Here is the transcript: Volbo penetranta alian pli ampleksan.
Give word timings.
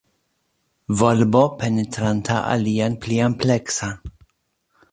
Volbo 1.01 1.41
penetranta 1.59 2.37
alian 2.55 2.97
pli 3.05 3.21
ampleksan. 3.27 3.95